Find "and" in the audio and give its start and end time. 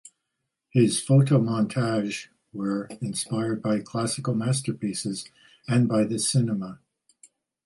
5.67-5.87